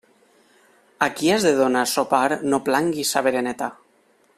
[1.07, 3.73] A qui has de donar sopar no planguis sa bereneta.